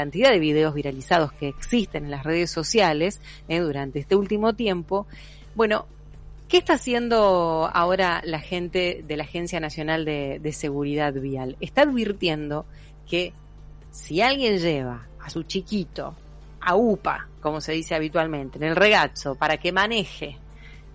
[0.00, 5.08] cantidad de videos viralizados que existen en las redes sociales eh, durante este último tiempo.
[5.56, 5.86] Bueno,
[6.46, 11.56] ¿qué está haciendo ahora la gente de la Agencia Nacional de, de Seguridad Vial?
[11.58, 12.64] Está advirtiendo
[13.10, 13.32] que
[13.90, 16.14] si alguien lleva a su chiquito
[16.60, 20.38] a UPA, como se dice habitualmente, en el regazo, para que maneje,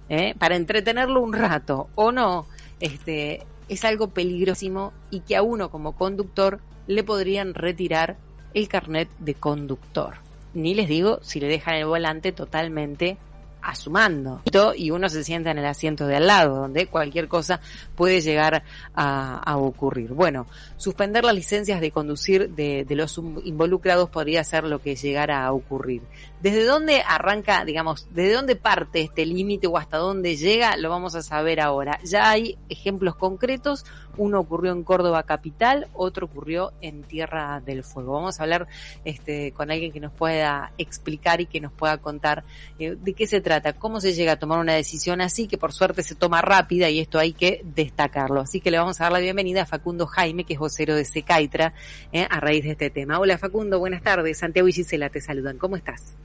[0.07, 2.45] eh, para entretenerlo un rato o no,
[2.79, 8.15] este, es algo peligrosísimo y que a uno como conductor le podrían retirar
[8.53, 10.15] el carnet de conductor.
[10.53, 13.17] Ni les digo si le dejan el volante totalmente
[13.63, 14.41] a su mando.
[14.75, 17.59] Y uno se sienta en el asiento de al lado, donde cualquier cosa
[17.95, 18.63] puede llegar
[18.93, 20.11] a, ocurrir.
[20.13, 25.45] Bueno, suspender las licencias de conducir de, de, los involucrados podría ser lo que llegara
[25.45, 26.01] a ocurrir.
[26.41, 30.75] ¿Desde dónde arranca, digamos, desde dónde parte este límite o hasta dónde llega?
[30.75, 31.99] Lo vamos a saber ahora.
[32.03, 33.85] Ya hay ejemplos concretos.
[34.17, 38.13] Uno ocurrió en Córdoba capital, otro ocurrió en Tierra del Fuego.
[38.13, 38.67] Vamos a hablar
[39.05, 42.43] este, con alguien que nos pueda explicar y que nos pueda contar
[42.77, 45.73] eh, de qué se trata, cómo se llega a tomar una decisión así, que por
[45.73, 48.41] suerte se toma rápida y esto hay que destacarlo.
[48.41, 51.05] Así que le vamos a dar la bienvenida a Facundo Jaime, que es vocero de
[51.05, 51.73] Secaitra,
[52.11, 53.19] eh, a raíz de este tema.
[53.19, 54.39] Hola Facundo, buenas tardes.
[54.39, 55.57] Santiago y Gisela te saludan.
[55.57, 56.15] ¿Cómo estás?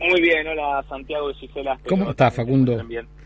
[0.00, 1.78] Muy bien, hola Santiago y Gisela.
[1.88, 2.84] ¿Cómo estás, Facundo?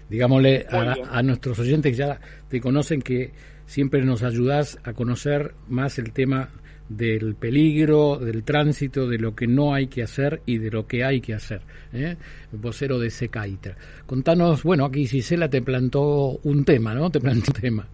[0.08, 3.32] Digámosle a, nuestros oyentes que ya te conocen que
[3.66, 6.50] siempre nos ayudas a conocer más el tema
[6.96, 11.04] del peligro, del tránsito, de lo que no hay que hacer y de lo que
[11.04, 11.60] hay que hacer.
[11.92, 12.16] ¿eh?
[12.52, 13.76] Vocero de Secaitra.
[14.06, 17.10] Contanos, bueno, aquí Gisela te plantó un tema, ¿no?
[17.10, 17.88] Te plantó un tema.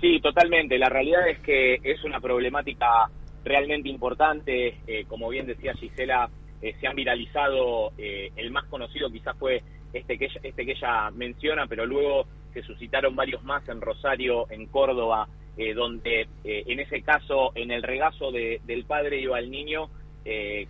[0.00, 0.78] Sí, totalmente.
[0.78, 3.08] La realidad es que es una problemática
[3.44, 4.78] realmente importante.
[4.86, 6.28] Eh, como bien decía Gisela,
[6.60, 9.62] eh, se han viralizado, el más conocido quizás fue
[9.92, 14.50] este que, ella, este que ella menciona, pero luego se suscitaron varios más en Rosario,
[14.50, 19.88] en Córdoba, eh, donde en ese caso en el regazo del padre iba el niño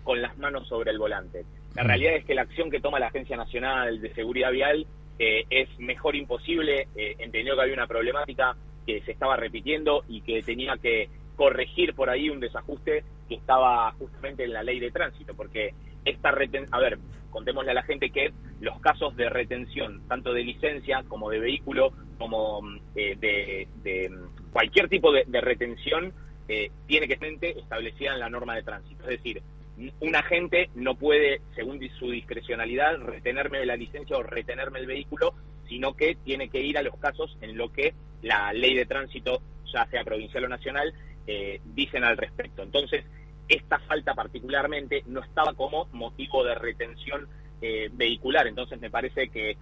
[0.03, 1.45] con las manos sobre el volante.
[1.75, 4.87] La realidad es que la acción que toma la Agencia Nacional de Seguridad Vial
[5.19, 10.75] es mejor imposible, entendió que había una problemática que se estaba repitiendo y que tenía
[10.81, 15.73] que corregir por ahí un desajuste que estaba justamente en la ley de tránsito, porque
[16.05, 16.99] esta retención, a ver,
[17.29, 18.31] contémosle a la gente que
[18.61, 22.61] los casos de retención, tanto de licencia como de vehículo, como
[22.95, 24.11] eh, de,
[24.51, 26.13] cualquier tipo de, retención,
[26.47, 29.03] eh, tiene que estar establecida en la norma de tránsito.
[29.03, 29.41] Es decir,
[29.99, 35.33] un agente no puede, según su discrecionalidad, retenerme la licencia o retenerme el vehículo,
[35.67, 39.41] sino que tiene que ir a los casos en lo que la ley de tránsito,
[39.73, 40.93] ya sea provincial o nacional,
[41.25, 42.61] eh, dicen al respecto.
[42.61, 43.05] Entonces,
[43.47, 47.27] esta falta particularmente no estaba como motivo de retención
[47.61, 48.47] eh, vehicular.
[48.47, 49.55] Entonces me parece que,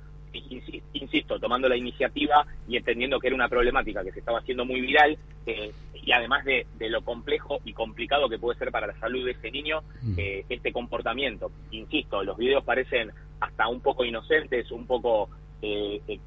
[0.93, 4.81] insisto, tomando la iniciativa y entendiendo que era una problemática que se estaba haciendo muy
[4.81, 9.25] viral eh, y además de, lo complejo y complicado que puede ser para la salud
[9.25, 10.13] de ese niño, mm.
[10.17, 11.51] eh, este comportamiento.
[11.71, 15.29] Insisto, los videos parecen hasta un poco inocentes, un poco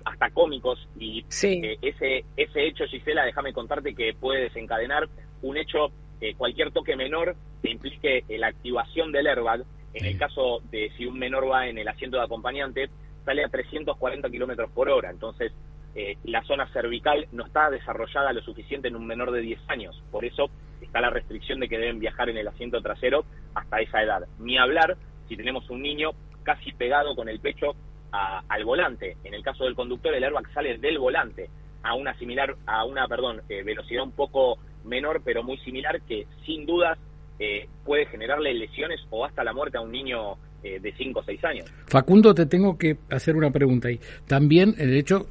[0.04, 5.08] hasta cómicos y ese, ese hecho, Gisela, déjame contarte que puede desencadenar
[5.42, 5.90] un hecho
[6.36, 11.18] cualquier toque menor que implique la activación del airbag, en el caso de si un
[11.18, 12.88] menor va en el asiento de acompañante,
[13.24, 15.10] sale a 340 kilómetros por hora.
[15.10, 15.52] Entonces,
[15.94, 20.02] eh, la zona cervical no está desarrollada lo suficiente en un menor de 10 años.
[20.10, 23.24] Por eso está la restricción de que deben viajar en el asiento trasero
[23.54, 24.26] hasta esa edad.
[24.38, 24.96] Ni hablar
[25.28, 26.10] si tenemos un niño
[26.42, 27.74] casi pegado con el pecho
[28.10, 29.16] al volante.
[29.24, 31.50] En el caso del conductor, el airbag sale del volante
[31.82, 36.26] a una similar, a una, perdón, eh, velocidad un poco menor, pero muy similar, que
[36.44, 36.98] sin dudas
[37.38, 41.22] eh, puede generarle lesiones o hasta la muerte a un niño eh, de 5 o
[41.24, 41.72] 6 años.
[41.86, 44.00] Facundo, te tengo que hacer una pregunta ahí.
[44.26, 45.26] También, el hecho,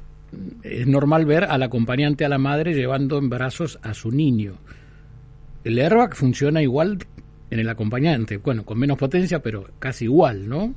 [0.62, 4.54] es normal ver al acompañante a la madre llevando en brazos a su niño.
[5.64, 6.98] El airbag funciona igual
[7.50, 10.74] en el acompañante, bueno, con menos potencia, pero casi igual, ¿no?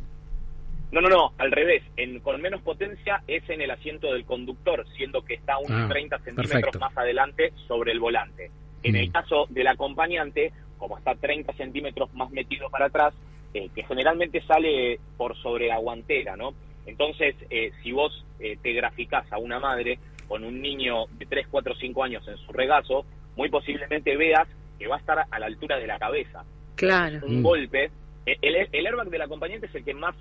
[0.91, 1.83] No, no, no, al revés.
[1.97, 6.15] En, con menos potencia es en el asiento del conductor, siendo que está unos 30
[6.15, 8.49] ah, centímetros más adelante sobre el volante.
[8.83, 9.11] En el mm.
[9.11, 13.13] caso del acompañante, como está 30 centímetros más metido para atrás,
[13.53, 16.53] eh, que generalmente sale por sobre aguantera, ¿no?
[16.85, 21.47] Entonces, eh, si vos eh, te graficás a una madre con un niño de 3,
[21.50, 24.47] 4, 5 años en su regazo, muy posiblemente veas
[24.77, 26.44] que va a estar a la altura de la cabeza.
[26.75, 27.25] Claro.
[27.25, 27.89] Un golpe.
[28.25, 30.15] El, el, airbag del acompañante es el que más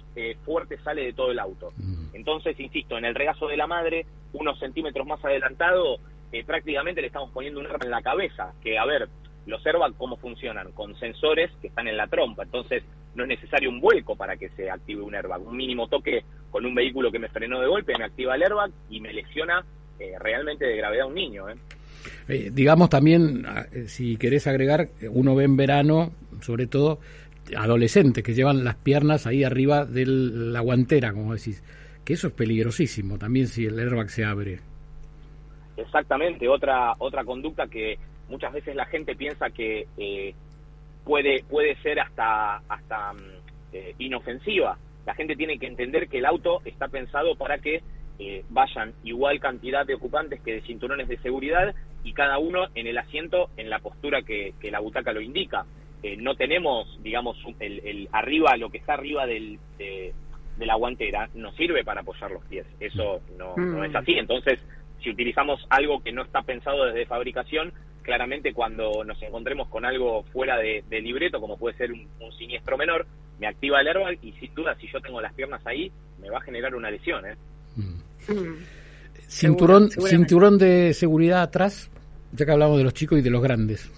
[0.44, 1.72] fuerte sale de todo el auto.
[1.76, 2.14] Mm.
[2.14, 5.98] Entonces, insisto, en el regazo de la madre, unos centímetros más adelantado,
[6.44, 9.08] prácticamente le estamos poniendo un airbag en la cabeza, que, a ver,
[9.46, 10.72] los airbags, ¿cómo funcionan?
[10.72, 12.42] Con sensores que están en la trompa.
[12.42, 12.82] Entonces,
[13.14, 15.40] no es necesario un vuelco para que se active un airbag.
[15.40, 18.70] Un mínimo toque con un vehículo que me frenó de golpe me activa el airbag
[18.90, 19.64] y me lesiona
[19.98, 21.48] eh, realmente de gravedad a un niño.
[21.48, 21.54] ¿eh?
[22.28, 27.00] Eh, digamos también, ah, eh, si querés agregar, uno ve en verano, sobre todo,
[27.56, 31.62] adolescentes que llevan las piernas ahí arriba de la guantera, como decís,
[32.04, 34.60] que eso es peligrosísimo también si el airbag se abre.
[35.76, 40.34] Exactamente, otra otra conducta que muchas veces la gente piensa que eh,
[41.04, 43.18] puede puede ser hasta hasta mm,
[43.72, 44.78] eh, inofensiva.
[45.04, 47.82] La gente tiene que entender que el auto está pensado para que
[48.18, 52.86] eh, vayan igual cantidad de ocupantes que de cinturones de seguridad y cada uno en
[52.86, 55.66] el asiento en la postura que, la butaca lo indica.
[56.18, 60.14] no tenemos, digamos, el, arriba, lo que está arriba del, de,
[60.58, 62.66] la guantera, no sirve para apoyar los pies.
[62.80, 63.96] Eso no, no es mm.
[63.96, 64.12] así.
[64.12, 64.60] Entonces,
[65.02, 67.72] si utilizamos algo que no está pensado desde fabricación,
[68.02, 72.08] claramente cuando nos encontremos con algo fuera de, libreto, como puede ser un,
[72.38, 73.06] siniestro menor,
[73.38, 75.90] me activa el airbag y sin duda si yo tengo las piernas ahí,
[76.20, 77.26] me va a generar una lesión.
[77.26, 77.36] ¿eh?
[77.76, 77.96] Mm.
[79.28, 81.90] Cinturón, cinturón de seguridad atrás,
[82.32, 83.90] ya que hablamos de los chicos y de los grandes.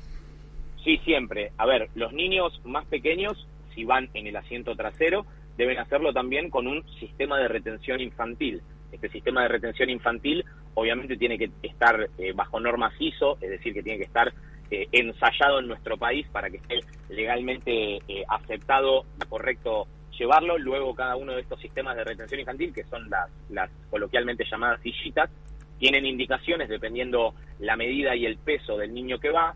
[0.83, 1.53] Sí, siempre.
[1.59, 5.27] A ver, los niños más pequeños, si van en el asiento trasero,
[5.59, 8.63] deben hacerlo también con un sistema de retención infantil.
[8.91, 10.47] Este sistema de retención infantil
[10.79, 14.33] obviamente tiene que estar eh, bajo normas ISO, es decir, que tiene que estar
[14.71, 19.87] eh, ensayado en nuestro país para que esté legalmente eh, aceptado correcto
[20.17, 20.57] llevarlo.
[20.59, 24.81] Luego cada uno de estos sistemas de retención infantil, que son las, las coloquialmente llamadas
[24.83, 25.31] sillitas,
[25.79, 29.55] tienen indicaciones dependiendo la medida y el peso del niño que va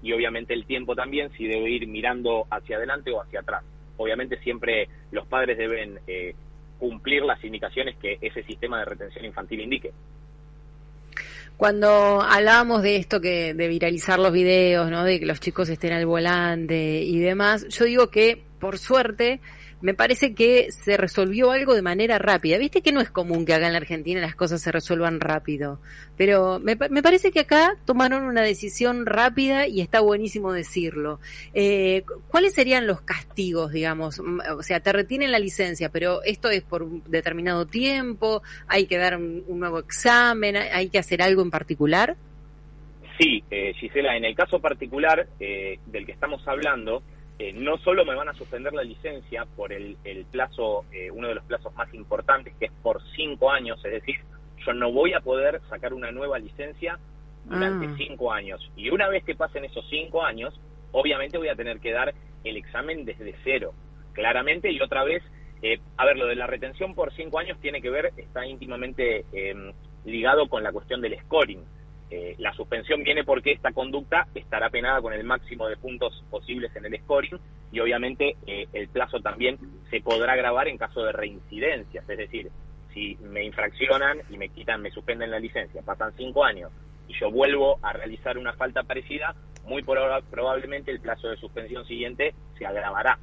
[0.00, 3.64] y obviamente el tiempo también, si debe ir mirando hacia adelante o hacia atrás.
[3.96, 5.98] Obviamente siempre los padres deben
[6.78, 9.92] cumplir las indicaciones que ese sistema de retención infantil indique.
[11.62, 15.04] Cuando hablábamos de esto que de viralizar los videos, ¿no?
[15.04, 19.40] De que los chicos estén al volante y demás, yo digo que por suerte
[19.82, 22.56] me parece que se resolvió algo de manera rápida.
[22.56, 25.80] Viste que no es común que acá en la Argentina las cosas se resuelvan rápido,
[26.16, 31.18] pero me, parece que acá tomaron una decisión rápida y está buenísimo decirlo.
[31.52, 34.20] Eh, ¿Cuáles serían los castigos, digamos?
[34.20, 38.98] O sea, te retienen la licencia, pero esto es por un determinado tiempo, hay que
[38.98, 42.16] dar un, nuevo examen, hay que hacer algo en particular.
[43.18, 47.02] Sí, eh, Gisela, en el caso particular eh, del que estamos hablando,
[47.42, 49.96] eh, no solo me van a suspender la licencia por el,
[50.30, 54.14] plazo, eh, uno de los plazos más importantes, que es por cinco años, es decir,
[54.64, 57.00] yo no voy a poder sacar una nueva licencia
[57.44, 57.94] durante ah.
[57.96, 58.70] cinco años.
[58.76, 60.54] Y una vez que pasen esos cinco años,
[60.92, 63.74] obviamente voy a tener que dar el examen desde cero,
[64.12, 65.24] claramente, y otra vez,
[65.62, 69.24] eh, a ver, lo de la retención por cinco años tiene que ver, está íntimamente
[69.32, 69.72] em,
[70.04, 71.64] ligado con la cuestión del scoring.
[72.14, 76.70] Eh, la suspensión viene porque esta conducta estará penada con el máximo de puntos posibles
[76.76, 77.38] en el scoring
[77.72, 82.50] y obviamente eh, el plazo también se podrá grabar en caso de reincidencias, es decir,
[82.92, 86.70] si me infraccionan y me quitan, me suspenden la licencia, pasan cinco años
[87.08, 89.34] y yo vuelvo a realizar una falta parecida,
[89.64, 93.18] muy probablemente el plazo de suspensión siguiente se agravará.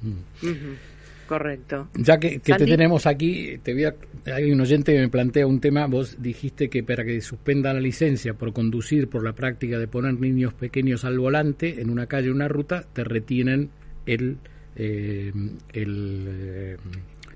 [0.00, 0.76] Mm.
[1.26, 1.88] Correcto.
[1.94, 3.84] Ya que, te tenemos aquí, te voy
[4.32, 5.86] hay un oyente que me plantea un tema.
[5.86, 10.14] Vos dijiste que para que suspenda la licencia por conducir por la práctica de poner
[10.14, 13.70] niños pequeños al volante en una calle o una ruta, te retienen
[14.06, 14.38] el,
[14.76, 15.32] eh,
[15.72, 16.76] el eh,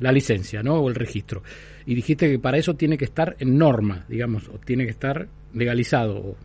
[0.01, 0.81] la licencia, ¿no?
[0.81, 1.43] O el registro.
[1.87, 5.29] Y dijiste que para eso tiene que estar en norma, digamos, o tiene que estar
[5.55, 6.37] legalizado.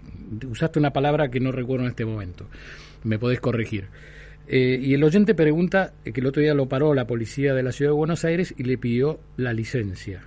[0.47, 2.47] Usaste una palabra que no recuerdo en este momento.
[3.03, 3.87] Me podés corregir.
[4.47, 7.71] Eh, y el oyente pregunta que el otro día lo paró la policía de la
[7.71, 10.21] ciudad de Buenos Aires y le pidió la licencia.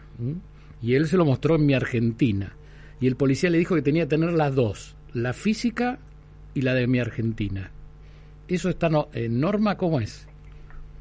[0.83, 2.57] Y él se lo mostró en mi Argentina.
[3.01, 5.99] Y el policía le dijo que tenía que tener las dos, la física
[6.55, 7.71] y la de mi Argentina.
[8.49, 9.77] ¿Eso está en norma?
[9.77, 10.27] ¿Cómo es?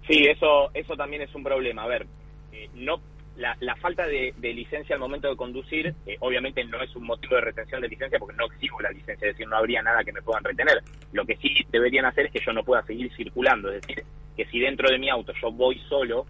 [0.07, 1.83] Sí, eso, eso también es un problema.
[1.83, 2.05] A ver,
[2.51, 2.99] eh, no
[3.37, 7.41] la, falta de, licencia al momento de conducir, eh, obviamente no es un motivo de
[7.41, 10.21] retención de licencia porque no exijo la licencia, es decir, no habría nada que me
[10.21, 10.81] puedan retener.
[11.13, 14.03] Lo que sí deberían hacer es que yo no pueda seguir circulando, es decir,
[14.35, 16.25] que si dentro de mi auto yo voy solo,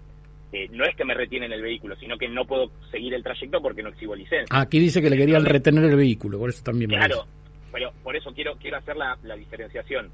[0.52, 3.62] eh, no es que me retienen el vehículo, sino que no puedo seguir el trayecto
[3.62, 4.48] porque no exhibo licencia.
[4.50, 7.26] Aquí dice que le querían retener el vehículo, por eso también me Claro,
[7.72, 10.10] pero por eso quiero, quiero hacer la, la diferenciación.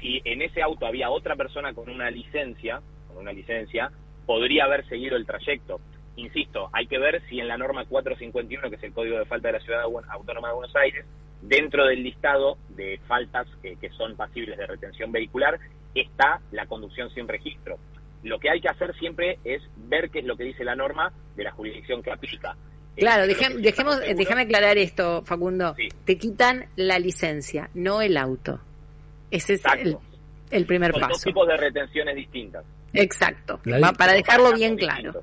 [0.00, 3.90] Si en ese auto había otra persona con una licencia, con una licencia,
[4.24, 5.80] podría haber seguido el trayecto
[6.18, 9.48] insisto, hay que ver si en la norma 451, que es el Código de Falta
[9.48, 11.06] de la Ciudad Autónoma de Buenos Aires,
[11.42, 15.58] dentro del listado de faltas que, son pasibles de retención vehicular,
[15.94, 17.78] está la conducción sin registro.
[18.22, 21.12] Lo que hay que hacer siempre es ver qué es lo que dice la norma
[21.36, 22.56] de la jurisdicción que aplica.
[22.96, 25.76] Claro, dejemos, déjame aclarar esto, Facundo.
[26.04, 28.60] Te quitan la licencia, no el auto.
[29.30, 29.62] Ese es
[30.50, 31.08] el, primer paso.
[31.10, 32.64] Dos tipos de retenciones distintas.
[32.92, 33.60] Exacto,
[33.98, 35.22] para dejarlo bien claro.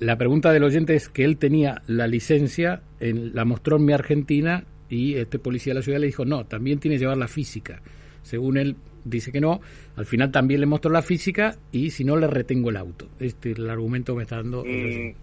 [0.00, 3.92] la pregunta del oyente es que él tenía la licencia, en, la mostró en mi
[3.92, 7.28] Argentina y este policía de la ciudad le dijo, no, también tiene que llevar la
[7.28, 7.80] física.
[8.22, 9.60] Según él dice que no,
[9.96, 13.08] al final también le mostró la física y si no le retengo el auto.
[13.18, 14.64] Este el argumento me está dando.
[14.64, 15.14] Mm,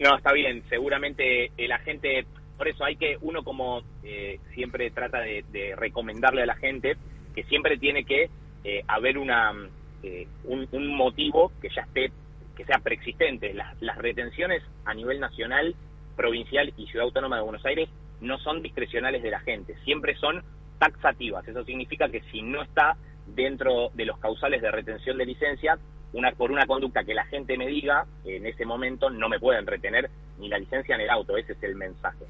[0.00, 2.24] no, está bien, seguramente el agente,
[2.56, 6.96] por eso hay que, uno como eh, siempre trata de, recomendarle a la gente,
[7.34, 8.28] que siempre tiene que
[8.64, 9.52] eh, haber una
[10.02, 12.12] eh, un, motivo que ya esté,
[12.56, 13.54] que sea preexistente.
[13.54, 15.74] Las, las retenciones a nivel nacional,
[16.16, 17.88] provincial y ciudad autónoma de Buenos Aires
[18.20, 20.42] no son discrecionales de la gente, siempre son
[20.78, 21.46] taxativas.
[21.46, 25.78] Eso significa que si no está dentro de los causales de retención de licencia,
[26.12, 29.66] una, por una conducta que la gente me diga, en ese momento no me pueden
[29.66, 31.36] retener ni la licencia ni el auto.
[31.36, 32.24] Ese es el mensaje.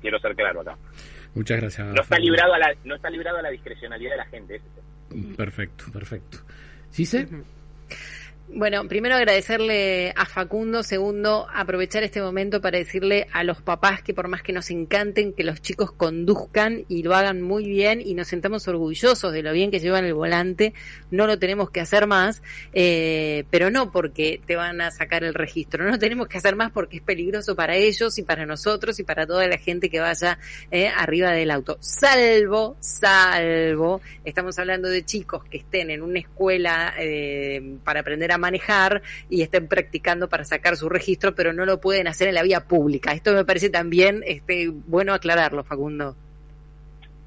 [0.00, 0.76] Quiero ser claro acá.
[1.34, 1.86] Muchas gracias.
[1.88, 4.60] No está librado a la, no está librado a la discrecionalidad de la gente.
[5.36, 6.38] Perfecto, perfecto.
[6.90, 7.28] ¿Sí sé?
[8.48, 14.14] Bueno, primero agradecerle a Facundo, segundo aprovechar este momento para decirle a los papás que
[14.14, 18.14] por más que nos encanten que los chicos conduzcan y lo hagan muy bien y
[18.14, 20.74] nos sentamos orgullosos de lo bien que llevan el volante,
[21.10, 22.40] no lo tenemos que hacer más,
[22.72, 26.54] eh, pero no porque te van a sacar el registro, no lo tenemos que hacer
[26.54, 29.98] más porque es peligroso para ellos y para nosotros y para toda la gente que
[29.98, 30.38] vaya
[30.70, 36.94] eh, arriba del auto, salvo, salvo, estamos hablando de chicos que estén en una escuela
[36.96, 41.80] eh, para aprender a manejar y estén practicando para sacar su registro, pero no lo
[41.80, 43.12] pueden hacer en la vía pública.
[43.12, 46.16] Esto me parece también este, bueno aclararlo, Facundo.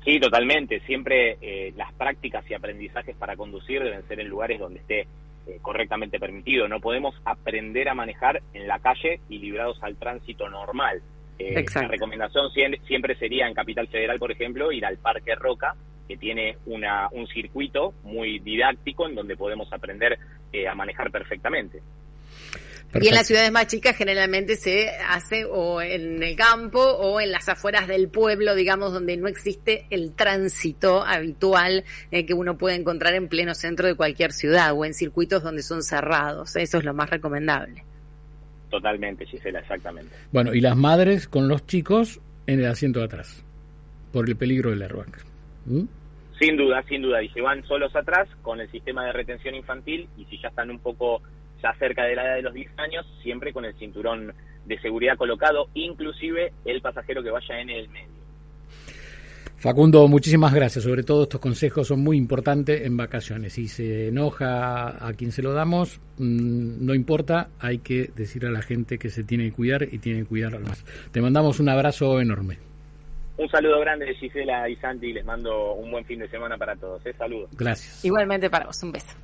[0.04, 0.80] Sí, totalmente.
[0.82, 5.60] Siempre eh, las prácticas y aprendizajes para conducir deben ser en lugares donde esté eh,
[5.62, 6.68] correctamente permitido.
[6.68, 11.01] No podemos aprender a manejar en la calle y librados al tránsito normal.
[11.38, 12.50] Eh, la recomendación
[12.86, 15.75] siempre sería en Capital Federal, por ejemplo, ir al Parque Roca,
[16.08, 20.18] que tiene una, un circuito muy didáctico en donde podemos aprender
[20.53, 21.82] eh, a manejar perfectamente.
[22.96, 27.32] Y en las ciudades más chicas generalmente se hace o en el campo o en
[27.32, 32.77] las afueras del pueblo, digamos, donde no existe el tránsito habitual eh, que uno puede
[32.77, 36.56] encontrar en pleno centro de cualquier ciudad o en circuitos donde son cerrados.
[36.56, 37.84] Eso es lo más recomendable.
[38.72, 40.15] Totalmente, Gisela, exactamente.
[40.32, 43.44] Bueno, y las madres con los chicos en el asiento de atrás,
[44.12, 45.12] por el peligro del airbag.
[45.65, 45.84] ¿Mm?
[46.39, 47.22] Sin duda, sin duda.
[47.22, 50.69] Y se van solos atrás con el sistema de retención infantil y si ya están
[50.69, 51.22] un poco
[51.62, 54.34] ya cerca de la edad de los 10 años, siempre con el cinturón
[54.65, 58.19] de seguridad colocado, inclusive el pasajero que vaya en el medio.
[59.58, 60.86] Facundo, muchísimas gracias.
[60.86, 63.53] Sobre todo estos consejos son muy importantes en vacaciones.
[63.53, 68.51] Si se enoja a quien se lo damos, mm, no importa, hay que decir a
[68.51, 70.86] la gente que se tiene que cuidar y tiene que cuidar más.
[71.12, 72.68] Te mandamos un abrazo enorme.
[73.39, 76.58] Un saludo grande de Gisela y Santi y les mando un buen fin de semana
[76.58, 77.05] para todos.
[77.05, 77.13] ¿eh?
[77.17, 77.50] Saludos.
[77.58, 78.03] Gracias.
[78.03, 78.84] Igualmente para vos.
[78.84, 79.15] Un beso.